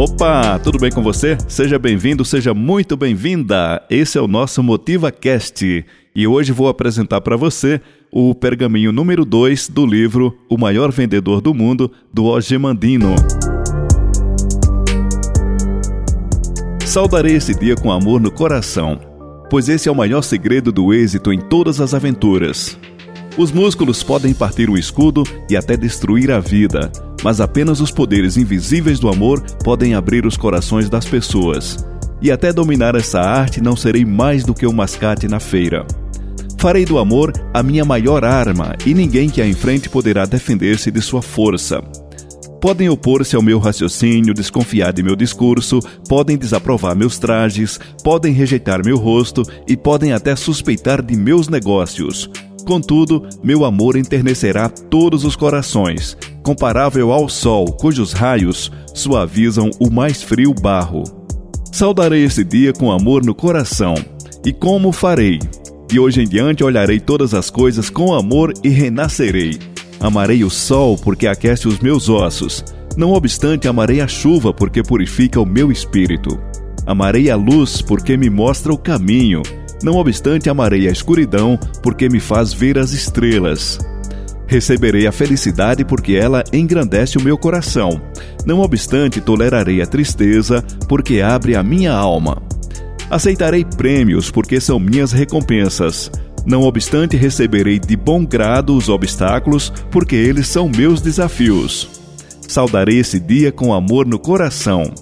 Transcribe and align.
Opa, 0.00 0.58
tudo 0.58 0.78
bem 0.78 0.90
com 0.90 1.02
você? 1.02 1.36
Seja 1.46 1.78
bem-vindo, 1.78 2.24
seja 2.24 2.54
muito 2.54 2.96
bem-vinda. 2.96 3.82
Esse 3.90 4.16
é 4.16 4.20
o 4.22 4.26
nosso 4.26 4.62
Motiva 4.62 5.12
Cast 5.12 5.84
e 6.14 6.26
hoje 6.26 6.52
vou 6.52 6.68
apresentar 6.68 7.20
para 7.20 7.36
você 7.36 7.82
o 8.10 8.34
pergaminho 8.34 8.92
número 8.92 9.26
2 9.26 9.68
do 9.68 9.84
livro 9.84 10.34
O 10.48 10.56
Maior 10.56 10.90
Vendedor 10.90 11.42
do 11.42 11.52
Mundo, 11.52 11.92
do 12.10 12.24
Ogemandino. 12.24 13.14
Saudarei 16.86 17.34
esse 17.36 17.54
dia 17.54 17.76
com 17.76 17.92
amor 17.92 18.22
no 18.22 18.30
coração, 18.30 18.98
pois 19.50 19.68
esse 19.68 19.86
é 19.86 19.92
o 19.92 19.94
maior 19.94 20.22
segredo 20.22 20.72
do 20.72 20.94
êxito 20.94 21.30
em 21.30 21.38
todas 21.38 21.78
as 21.78 21.92
aventuras. 21.92 22.78
Os 23.40 23.50
músculos 23.50 24.02
podem 24.02 24.34
partir 24.34 24.68
o 24.68 24.76
escudo 24.76 25.24
e 25.48 25.56
até 25.56 25.74
destruir 25.74 26.30
a 26.30 26.40
vida, 26.40 26.92
mas 27.24 27.40
apenas 27.40 27.80
os 27.80 27.90
poderes 27.90 28.36
invisíveis 28.36 29.00
do 29.00 29.08
amor 29.08 29.40
podem 29.64 29.94
abrir 29.94 30.26
os 30.26 30.36
corações 30.36 30.90
das 30.90 31.06
pessoas. 31.06 31.82
E 32.20 32.30
até 32.30 32.52
dominar 32.52 32.94
essa 32.94 33.18
arte 33.18 33.62
não 33.62 33.74
serei 33.74 34.04
mais 34.04 34.44
do 34.44 34.52
que 34.52 34.66
um 34.66 34.74
mascate 34.74 35.26
na 35.26 35.40
feira. 35.40 35.86
Farei 36.58 36.84
do 36.84 36.98
amor 36.98 37.32
a 37.54 37.62
minha 37.62 37.82
maior 37.82 38.26
arma 38.26 38.76
e 38.84 38.92
ninguém 38.92 39.30
que 39.30 39.40
a 39.40 39.48
enfrente 39.48 39.88
poderá 39.88 40.26
defender-se 40.26 40.90
de 40.90 41.00
sua 41.00 41.22
força. 41.22 41.82
Podem 42.60 42.90
opor-se 42.90 43.34
ao 43.36 43.40
meu 43.40 43.58
raciocínio, 43.58 44.34
desconfiar 44.34 44.92
de 44.92 45.02
meu 45.02 45.16
discurso, 45.16 45.80
podem 46.06 46.36
desaprovar 46.36 46.94
meus 46.94 47.18
trajes, 47.18 47.80
podem 48.04 48.34
rejeitar 48.34 48.84
meu 48.84 48.98
rosto 48.98 49.42
e 49.66 49.78
podem 49.78 50.12
até 50.12 50.36
suspeitar 50.36 51.00
de 51.00 51.16
meus 51.16 51.48
negócios. 51.48 52.28
Contudo, 52.70 53.26
meu 53.42 53.64
amor 53.64 53.96
enternecerá 53.96 54.68
todos 54.68 55.24
os 55.24 55.34
corações, 55.34 56.16
comparável 56.40 57.10
ao 57.10 57.28
sol, 57.28 57.66
cujos 57.66 58.12
raios 58.12 58.70
suavizam 58.94 59.72
o 59.80 59.90
mais 59.90 60.22
frio 60.22 60.54
barro. 60.54 61.02
Saudarei 61.72 62.22
esse 62.22 62.44
dia 62.44 62.72
com 62.72 62.92
amor 62.92 63.24
no 63.26 63.34
coração. 63.34 63.96
E 64.44 64.52
como 64.52 64.92
farei? 64.92 65.40
De 65.88 65.98
hoje 65.98 66.22
em 66.22 66.28
diante 66.28 66.62
olharei 66.62 67.00
todas 67.00 67.34
as 67.34 67.50
coisas 67.50 67.90
com 67.90 68.14
amor 68.14 68.52
e 68.62 68.68
renascerei. 68.68 69.58
Amarei 69.98 70.44
o 70.44 70.48
sol 70.48 70.96
porque 70.96 71.26
aquece 71.26 71.66
os 71.66 71.80
meus 71.80 72.08
ossos. 72.08 72.64
Não 72.96 73.14
obstante, 73.14 73.66
amarei 73.66 74.00
a 74.00 74.06
chuva 74.06 74.54
porque 74.54 74.80
purifica 74.80 75.40
o 75.40 75.44
meu 75.44 75.72
espírito. 75.72 76.38
Amarei 76.86 77.30
a 77.30 77.34
luz 77.34 77.82
porque 77.82 78.16
me 78.16 78.30
mostra 78.30 78.72
o 78.72 78.78
caminho. 78.78 79.42
Não 79.82 79.96
obstante, 79.96 80.50
amarei 80.50 80.88
a 80.88 80.92
escuridão 80.92 81.58
porque 81.82 82.08
me 82.08 82.20
faz 82.20 82.52
ver 82.52 82.78
as 82.78 82.92
estrelas. 82.92 83.78
Receberei 84.46 85.06
a 85.06 85.12
felicidade 85.12 85.84
porque 85.84 86.14
ela 86.14 86.42
engrandece 86.52 87.16
o 87.16 87.22
meu 87.22 87.38
coração. 87.38 88.02
Não 88.44 88.60
obstante, 88.60 89.20
tolerarei 89.20 89.80
a 89.80 89.86
tristeza 89.86 90.62
porque 90.88 91.20
abre 91.20 91.54
a 91.54 91.62
minha 91.62 91.92
alma. 91.92 92.42
Aceitarei 93.08 93.64
prêmios 93.64 94.30
porque 94.30 94.60
são 94.60 94.78
minhas 94.78 95.12
recompensas. 95.12 96.10
Não 96.44 96.62
obstante, 96.62 97.16
receberei 97.16 97.78
de 97.78 97.96
bom 97.96 98.24
grado 98.24 98.76
os 98.76 98.88
obstáculos 98.88 99.72
porque 99.90 100.16
eles 100.16 100.48
são 100.48 100.68
meus 100.68 101.00
desafios. 101.00 101.88
Saudarei 102.48 102.98
esse 102.98 103.20
dia 103.20 103.52
com 103.52 103.72
amor 103.72 104.06
no 104.06 104.18
coração. 104.18 104.92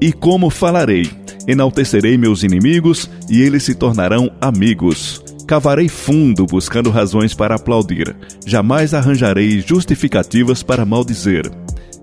E 0.00 0.12
como 0.12 0.50
falarei? 0.50 1.10
Enaltecerei 1.46 2.16
meus 2.18 2.42
inimigos 2.42 3.10
e 3.28 3.42
eles 3.42 3.62
se 3.62 3.74
tornarão 3.74 4.30
amigos. 4.40 5.22
Cavarei 5.46 5.88
fundo 5.88 6.46
buscando 6.46 6.90
razões 6.90 7.34
para 7.34 7.56
aplaudir. 7.56 8.14
Jamais 8.46 8.94
arranjarei 8.94 9.60
justificativas 9.60 10.62
para 10.62 10.84
maldizer. 10.84 11.50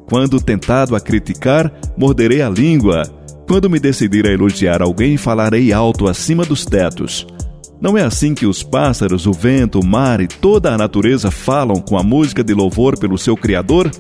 Quando 0.06 0.42
tentado 0.42 0.96
a 0.96 1.00
criticar, 1.00 1.72
morderei 1.98 2.42
a 2.42 2.50
língua. 2.50 3.04
Quando 3.48 3.70
me 3.70 3.80
decidir 3.80 4.26
a 4.26 4.32
elogiar 4.32 4.82
alguém, 4.82 5.16
falarei 5.16 5.72
alto 5.72 6.08
acima 6.08 6.44
dos 6.44 6.66
tetos. 6.66 7.26
Não 7.80 7.98
é 7.98 8.04
assim 8.04 8.34
que 8.34 8.46
os 8.46 8.64
pássaros, 8.64 9.28
o 9.28 9.32
vento, 9.32 9.80
o 9.80 9.86
mar 9.86 10.20
e 10.20 10.28
toda 10.28 10.74
a 10.74 10.78
natureza 10.78 11.30
falam 11.30 11.76
com 11.80 11.98
a 11.98 12.04
música 12.04 12.44
de 12.44 12.54
louvor 12.54 12.98
pelo 12.98 13.18
seu 13.18 13.38
Criador? 13.38 13.92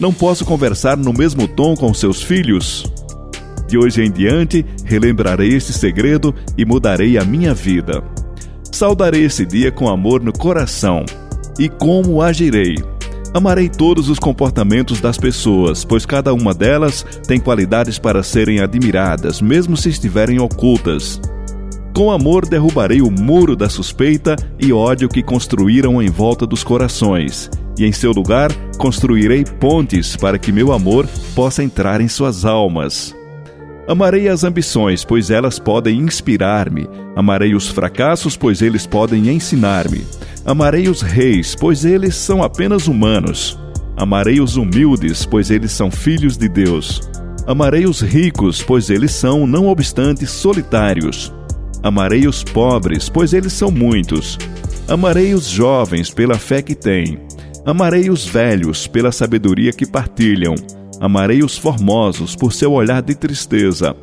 Não 0.00 0.12
posso 0.12 0.44
conversar 0.44 0.96
no 0.96 1.12
mesmo 1.12 1.46
tom 1.46 1.74
com 1.74 1.94
seus 1.94 2.22
filhos? 2.22 2.84
De 3.68 3.76
hoje 3.76 4.02
em 4.02 4.10
diante, 4.10 4.64
relembrarei 4.84 5.54
este 5.54 5.72
segredo 5.72 6.34
e 6.56 6.64
mudarei 6.64 7.18
a 7.18 7.24
minha 7.24 7.52
vida. 7.52 8.02
Saudarei 8.70 9.24
esse 9.24 9.44
dia 9.44 9.72
com 9.72 9.88
amor 9.88 10.22
no 10.22 10.32
coração. 10.32 11.04
E 11.58 11.68
como 11.68 12.20
agirei? 12.22 12.76
Amarei 13.34 13.68
todos 13.68 14.08
os 14.08 14.18
comportamentos 14.18 15.00
das 15.00 15.18
pessoas, 15.18 15.84
pois 15.84 16.06
cada 16.06 16.32
uma 16.32 16.54
delas 16.54 17.04
tem 17.26 17.40
qualidades 17.40 17.98
para 17.98 18.22
serem 18.22 18.60
admiradas, 18.60 19.40
mesmo 19.40 19.76
se 19.76 19.88
estiverem 19.88 20.38
ocultas. 20.38 21.20
Com 21.94 22.10
amor 22.10 22.46
derrubarei 22.46 23.00
o 23.00 23.10
muro 23.10 23.56
da 23.56 23.68
suspeita 23.68 24.36
e 24.60 24.72
ódio 24.72 25.08
que 25.08 25.22
construíram 25.22 26.02
em 26.02 26.10
volta 26.10 26.46
dos 26.46 26.62
corações, 26.62 27.50
e 27.78 27.84
em 27.84 27.92
seu 27.92 28.12
lugar 28.12 28.50
construirei 28.78 29.44
pontes 29.44 30.16
para 30.16 30.38
que 30.38 30.52
meu 30.52 30.72
amor 30.72 31.06
possa 31.34 31.64
entrar 31.64 32.00
em 32.00 32.08
suas 32.08 32.44
almas. 32.44 33.14
Amarei 33.88 34.28
as 34.28 34.42
ambições, 34.42 35.04
pois 35.04 35.30
elas 35.30 35.58
podem 35.58 36.00
inspirar-me. 36.00 36.88
Amarei 37.14 37.54
os 37.54 37.68
fracassos, 37.68 38.36
pois 38.36 38.60
eles 38.60 38.86
podem 38.86 39.28
ensinar-me. 39.28 40.04
Amarei 40.44 40.88
os 40.88 41.02
reis, 41.02 41.54
pois 41.54 41.84
eles 41.84 42.16
são 42.16 42.42
apenas 42.42 42.88
humanos. 42.88 43.58
Amarei 43.96 44.40
os 44.40 44.56
humildes, 44.56 45.24
pois 45.24 45.50
eles 45.50 45.70
são 45.70 45.90
filhos 45.90 46.36
de 46.36 46.48
Deus. 46.48 47.00
Amarei 47.46 47.86
os 47.86 48.00
ricos, 48.00 48.60
pois 48.60 48.90
eles 48.90 49.12
são, 49.12 49.46
não 49.46 49.68
obstante, 49.68 50.26
solitários. 50.26 51.32
Amarei 51.80 52.26
os 52.26 52.42
pobres, 52.42 53.08
pois 53.08 53.32
eles 53.32 53.52
são 53.52 53.70
muitos. 53.70 54.36
Amarei 54.88 55.32
os 55.32 55.48
jovens 55.48 56.10
pela 56.10 56.36
fé 56.36 56.60
que 56.60 56.74
têm. 56.74 57.20
Amarei 57.64 58.10
os 58.10 58.24
velhos 58.26 58.86
pela 58.88 59.12
sabedoria 59.12 59.72
que 59.72 59.86
partilham. 59.86 60.56
Amarei 61.00 61.42
os 61.42 61.58
formosos 61.58 62.34
por 62.34 62.52
seu 62.52 62.72
olhar 62.72 63.02
de 63.02 63.14
tristeza. 63.14 63.94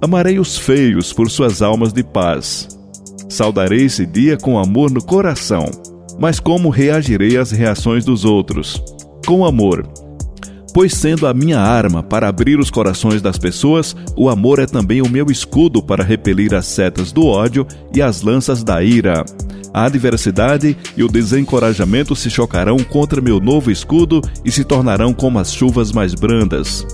Amarei 0.00 0.38
os 0.38 0.58
feios 0.58 1.12
por 1.12 1.30
suas 1.30 1.62
almas 1.62 1.92
de 1.92 2.02
paz. 2.02 2.68
Saudarei 3.28 3.86
esse 3.86 4.04
dia 4.04 4.36
com 4.36 4.58
amor 4.58 4.90
no 4.90 5.02
coração. 5.02 5.70
Mas 6.18 6.38
como 6.38 6.68
reagirei 6.68 7.36
às 7.36 7.50
reações 7.50 8.04
dos 8.04 8.24
outros? 8.24 8.82
Com 9.26 9.44
amor. 9.44 9.88
Pois 10.74 10.92
sendo 10.92 11.26
a 11.26 11.32
minha 11.32 11.60
arma 11.60 12.02
para 12.02 12.28
abrir 12.28 12.58
os 12.58 12.70
corações 12.70 13.22
das 13.22 13.38
pessoas, 13.38 13.96
o 14.16 14.28
amor 14.28 14.58
é 14.58 14.66
também 14.66 15.00
o 15.00 15.08
meu 15.08 15.26
escudo 15.30 15.82
para 15.82 16.04
repelir 16.04 16.52
as 16.52 16.66
setas 16.66 17.12
do 17.12 17.26
ódio 17.26 17.66
e 17.94 18.02
as 18.02 18.22
lanças 18.22 18.62
da 18.62 18.82
ira. 18.82 19.24
A 19.74 19.86
adversidade 19.86 20.76
e 20.96 21.02
o 21.02 21.08
desencorajamento 21.08 22.14
se 22.14 22.30
chocarão 22.30 22.76
contra 22.78 23.20
meu 23.20 23.40
novo 23.40 23.72
escudo 23.72 24.22
e 24.44 24.52
se 24.52 24.62
tornarão 24.62 25.12
como 25.12 25.40
as 25.40 25.52
chuvas 25.52 25.90
mais 25.90 26.14
brandas. 26.14 26.86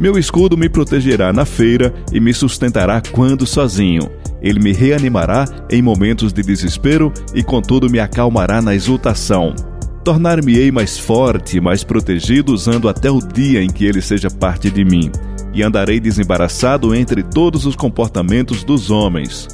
Meu 0.00 0.18
escudo 0.18 0.56
me 0.56 0.68
protegerá 0.68 1.32
na 1.32 1.44
feira 1.44 1.94
e 2.12 2.18
me 2.18 2.34
sustentará 2.34 3.00
quando 3.12 3.46
sozinho. 3.46 4.10
Ele 4.42 4.58
me 4.58 4.72
reanimará 4.72 5.44
em 5.70 5.80
momentos 5.80 6.32
de 6.32 6.42
desespero 6.42 7.12
e, 7.32 7.44
contudo, 7.44 7.88
me 7.88 8.00
acalmará 8.00 8.60
na 8.60 8.74
exultação. 8.74 9.54
Tornar-me-ei 10.02 10.72
mais 10.72 10.98
forte 10.98 11.60
mais 11.60 11.84
protegido 11.84 12.52
usando 12.52 12.88
até 12.88 13.08
o 13.08 13.20
dia 13.20 13.62
em 13.62 13.68
que 13.68 13.84
ele 13.84 14.02
seja 14.02 14.28
parte 14.28 14.68
de 14.68 14.84
mim, 14.84 15.12
e 15.54 15.62
andarei 15.62 16.00
desembaraçado 16.00 16.92
entre 16.92 17.22
todos 17.22 17.66
os 17.66 17.76
comportamentos 17.76 18.64
dos 18.64 18.90
homens 18.90 19.46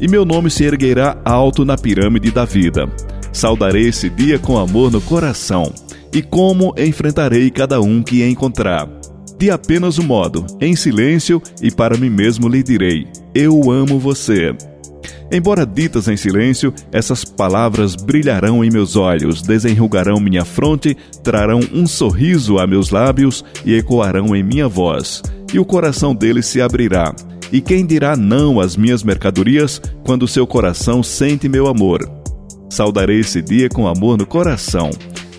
e 0.00 0.08
meu 0.08 0.24
nome 0.24 0.50
se 0.50 0.64
erguerá 0.64 1.16
alto 1.24 1.64
na 1.64 1.76
pirâmide 1.76 2.30
da 2.30 2.44
vida. 2.44 2.88
Saudarei 3.32 3.88
esse 3.88 4.10
dia 4.10 4.38
com 4.38 4.58
amor 4.58 4.90
no 4.90 5.00
coração, 5.00 5.72
e 6.12 6.22
como 6.22 6.74
enfrentarei 6.76 7.50
cada 7.50 7.80
um 7.80 8.02
que 8.02 8.22
encontrar. 8.22 8.88
De 9.38 9.50
apenas 9.50 9.98
um 9.98 10.04
modo, 10.04 10.46
em 10.60 10.76
silêncio, 10.76 11.42
e 11.62 11.70
para 11.70 11.96
mim 11.96 12.10
mesmo 12.10 12.48
lhe 12.48 12.62
direi: 12.62 13.06
Eu 13.34 13.70
amo 13.70 13.98
você. 13.98 14.54
Embora 15.32 15.64
ditas 15.64 16.08
em 16.08 16.16
silêncio, 16.16 16.74
essas 16.92 17.24
palavras 17.24 17.96
brilharão 17.96 18.62
em 18.62 18.70
meus 18.70 18.96
olhos, 18.96 19.40
desenrugarão 19.40 20.20
minha 20.20 20.44
fronte, 20.44 20.94
trarão 21.24 21.60
um 21.72 21.86
sorriso 21.86 22.58
a 22.58 22.66
meus 22.66 22.90
lábios 22.90 23.42
e 23.64 23.74
ecoarão 23.74 24.36
em 24.36 24.42
minha 24.42 24.68
voz, 24.68 25.22
e 25.52 25.58
o 25.58 25.64
coração 25.64 26.14
dele 26.14 26.42
se 26.42 26.60
abrirá 26.60 27.14
e 27.52 27.60
quem 27.60 27.84
dirá 27.84 28.16
não 28.16 28.58
às 28.58 28.76
minhas 28.76 29.02
mercadorias 29.02 29.80
quando 30.02 30.26
seu 30.26 30.46
coração 30.46 31.02
sente 31.02 31.50
meu 31.50 31.66
amor? 31.66 32.10
Saudarei 32.70 33.20
esse 33.20 33.42
dia 33.42 33.68
com 33.68 33.86
amor 33.86 34.16
no 34.16 34.24
coração. 34.24 34.88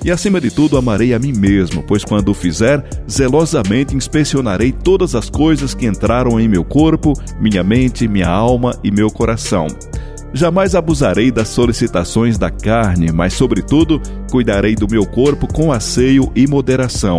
E 0.06 0.12
acima 0.12 0.40
de 0.40 0.52
tudo 0.52 0.78
amarei 0.78 1.14
a 1.14 1.20
mim 1.20 1.34
mesmo, 1.34 1.82
pois 1.82 2.06
quando 2.06 2.30
o 2.30 2.34
fizer, 2.34 2.84
zelosamente 3.10 3.96
inspecionarei 3.96 4.72
todas 4.72 5.16
as 5.16 5.30
coisas 5.30 5.74
que 5.74 5.88
entraram 5.88 6.40
em 6.40 6.48
meu 6.48 6.64
corpo, 6.64 7.14
minha 7.40 7.64
mente, 7.64 8.08
minha 8.08 8.28
alma 8.28 8.78
e 8.84 8.92
meu 8.92 9.10
coração. 9.10 9.66
Jamais 10.34 10.76
abusarei 10.76 11.32
das 11.32 11.48
solicitações 11.48 12.38
da 12.38 12.52
carne, 12.52 13.12
mas, 13.12 13.34
sobretudo, 13.34 14.02
cuidarei 14.30 14.76
do 14.76 14.88
meu 14.90 15.06
corpo 15.06 15.48
com 15.52 15.72
asseio 15.72 16.32
e 16.36 16.46
moderação 16.46 17.18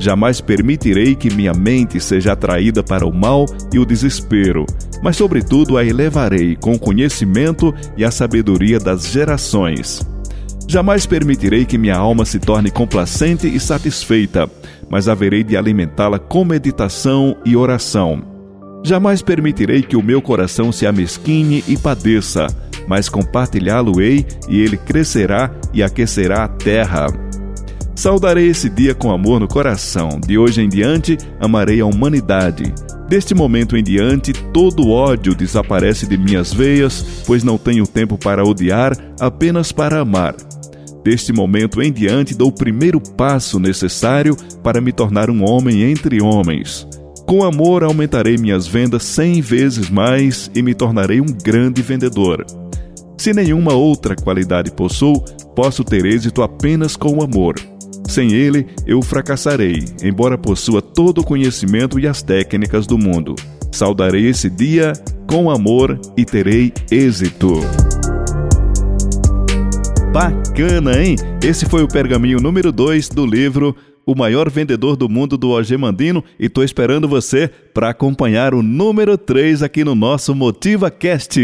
Jamais 0.00 0.40
permitirei 0.40 1.14
que 1.14 1.28
minha 1.28 1.52
mente 1.52 2.00
seja 2.00 2.32
atraída 2.32 2.82
para 2.82 3.06
o 3.06 3.14
mal 3.14 3.44
e 3.70 3.78
o 3.78 3.84
desespero, 3.84 4.64
mas, 5.02 5.16
sobretudo, 5.16 5.76
a 5.76 5.84
elevarei 5.84 6.56
com 6.56 6.72
o 6.72 6.78
conhecimento 6.78 7.74
e 7.98 8.04
a 8.04 8.10
sabedoria 8.10 8.78
das 8.78 9.06
gerações. 9.08 10.00
Jamais 10.66 11.04
permitirei 11.04 11.66
que 11.66 11.76
minha 11.76 11.96
alma 11.96 12.24
se 12.24 12.38
torne 12.38 12.70
complacente 12.70 13.46
e 13.46 13.60
satisfeita, 13.60 14.48
mas 14.88 15.06
haverei 15.06 15.44
de 15.44 15.54
alimentá-la 15.54 16.18
com 16.18 16.46
meditação 16.46 17.36
e 17.44 17.54
oração. 17.54 18.22
Jamais 18.82 19.20
permitirei 19.20 19.82
que 19.82 19.96
o 19.96 20.02
meu 20.02 20.22
coração 20.22 20.72
se 20.72 20.86
amesquine 20.86 21.62
e 21.68 21.76
padeça, 21.76 22.46
mas 22.88 23.10
compartilhá-lo-ei 23.10 24.24
e 24.48 24.60
ele 24.60 24.78
crescerá 24.78 25.50
e 25.74 25.82
aquecerá 25.82 26.44
a 26.44 26.48
terra. 26.48 27.29
Saudarei 28.00 28.48
esse 28.48 28.70
dia 28.70 28.94
com 28.94 29.12
amor 29.12 29.38
no 29.38 29.46
coração. 29.46 30.18
De 30.26 30.38
hoje 30.38 30.62
em 30.62 30.70
diante, 30.70 31.18
amarei 31.38 31.82
a 31.82 31.84
humanidade. 31.84 32.72
Deste 33.10 33.34
momento 33.34 33.76
em 33.76 33.84
diante, 33.84 34.32
todo 34.32 34.88
ódio 34.88 35.34
desaparece 35.34 36.06
de 36.06 36.16
minhas 36.16 36.50
veias, 36.50 37.04
pois 37.26 37.44
não 37.44 37.58
tenho 37.58 37.86
tempo 37.86 38.16
para 38.16 38.42
odiar, 38.42 38.96
apenas 39.20 39.70
para 39.70 40.00
amar. 40.00 40.34
Deste 41.04 41.30
momento 41.30 41.82
em 41.82 41.92
diante, 41.92 42.34
dou 42.34 42.48
o 42.48 42.54
primeiro 42.54 43.02
passo 43.18 43.60
necessário 43.60 44.34
para 44.62 44.80
me 44.80 44.92
tornar 44.92 45.28
um 45.28 45.46
homem 45.46 45.82
entre 45.82 46.22
homens. 46.22 46.88
Com 47.26 47.44
amor, 47.44 47.84
aumentarei 47.84 48.38
minhas 48.38 48.66
vendas 48.66 49.02
cem 49.02 49.42
vezes 49.42 49.90
mais 49.90 50.50
e 50.54 50.62
me 50.62 50.72
tornarei 50.72 51.20
um 51.20 51.26
grande 51.26 51.82
vendedor. 51.82 52.46
Se 53.18 53.34
nenhuma 53.34 53.74
outra 53.74 54.16
qualidade 54.16 54.70
possuo, 54.70 55.20
posso 55.54 55.84
ter 55.84 56.06
êxito 56.06 56.42
apenas 56.42 56.96
com 56.96 57.18
o 57.18 57.22
amor. 57.22 57.56
Sem 58.10 58.32
ele, 58.32 58.66
eu 58.84 59.00
fracassarei, 59.02 59.84
embora 60.02 60.36
possua 60.36 60.82
todo 60.82 61.18
o 61.18 61.24
conhecimento 61.24 61.96
e 61.96 62.08
as 62.08 62.20
técnicas 62.24 62.84
do 62.84 62.98
mundo. 62.98 63.36
Saudarei 63.70 64.26
esse 64.26 64.50
dia 64.50 64.94
com 65.28 65.48
amor 65.48 65.96
e 66.16 66.24
terei 66.24 66.72
êxito. 66.90 67.60
Bacana, 70.12 71.00
hein? 71.00 71.14
Esse 71.40 71.66
foi 71.66 71.84
o 71.84 71.88
pergaminho 71.88 72.40
número 72.40 72.72
2 72.72 73.10
do 73.10 73.24
livro 73.24 73.76
O 74.04 74.16
Maior 74.16 74.50
Vendedor 74.50 74.96
do 74.96 75.08
Mundo 75.08 75.38
do 75.38 75.50
OG 75.50 75.76
Mandino 75.76 76.24
e 76.36 76.48
tô 76.48 76.64
esperando 76.64 77.06
você 77.06 77.48
para 77.72 77.90
acompanhar 77.90 78.54
o 78.54 78.60
número 78.60 79.16
3 79.16 79.62
aqui 79.62 79.84
no 79.84 79.94
nosso 79.94 80.34
Motiva 80.34 80.90
Cast. 80.90 81.40